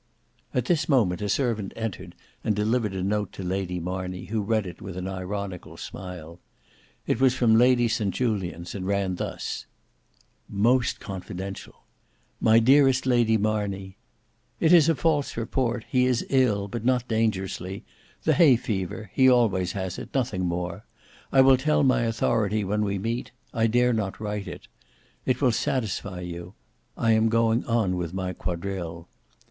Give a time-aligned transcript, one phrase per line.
[0.51, 4.65] At this moment a servant entered and delivered a note to Lady Marney, who read
[4.65, 6.39] it with an ironical smile.
[7.05, 9.67] It was from Lady St Julians, and ran thus:—
[10.49, 11.83] "Most confidential.
[12.39, 13.95] "My dearest Lady Marney,
[14.59, 17.83] "It is a false report: he is ill, but not dangerously;
[18.23, 20.83] the hay fever; he always has it; nothing more:
[21.31, 24.67] I will tell my authority when we meet; I dare not write it.
[25.27, 26.55] It will satisfy you.
[26.97, 29.07] I am going on with my quadrille.